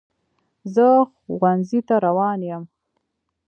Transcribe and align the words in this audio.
زه 0.73 0.85
ښوونځي 1.21 1.79
ته 1.87 1.95
روان 2.05 2.39
یم. 2.49 2.63